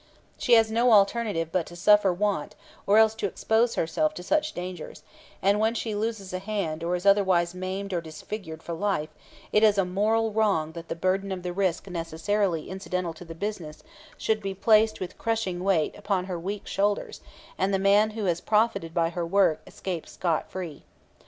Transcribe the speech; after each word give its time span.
She 0.35 0.53
has 0.53 0.71
no 0.71 0.91
alternative 0.93 1.51
but 1.51 1.67
to 1.67 1.75
suffer 1.75 2.11
want 2.11 2.55
or 2.87 2.97
else 2.97 3.13
to 3.13 3.27
expose 3.27 3.75
herself 3.75 4.15
to 4.15 4.23
such 4.23 4.53
dangers, 4.53 5.03
and 5.43 5.59
when 5.59 5.75
she 5.75 5.93
loses 5.93 6.33
a 6.33 6.39
hand 6.39 6.83
or 6.83 6.95
is 6.95 7.05
otherwise 7.05 7.53
maimed 7.53 7.93
or 7.93 8.01
disfigured 8.01 8.63
for 8.63 8.73
life 8.73 9.09
it 9.51 9.61
is 9.61 9.77
a 9.77 9.85
moral 9.85 10.31
wrong 10.31 10.71
that 10.71 10.87
the 10.87 10.95
burden 10.95 11.31
of 11.31 11.43
the 11.43 11.53
risk 11.53 11.87
necessarily 11.87 12.67
incidental 12.67 13.13
to 13.13 13.23
the 13.25 13.35
business 13.35 13.83
should 14.17 14.41
be 14.41 14.55
placed 14.55 14.99
with 14.99 15.19
crushing 15.19 15.63
weight 15.63 15.95
upon 15.95 16.25
her 16.25 16.39
weak 16.39 16.65
shoulders 16.65 17.21
and 17.55 17.71
the 17.71 17.77
man 17.77 18.09
who 18.17 18.25
has 18.25 18.41
profited 18.41 18.95
by 18.95 19.09
her 19.09 19.23
work 19.23 19.61
escape 19.67 20.07
scot 20.07 20.49
free. 20.49 20.83